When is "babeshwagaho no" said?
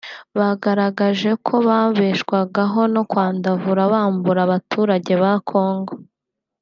1.67-3.01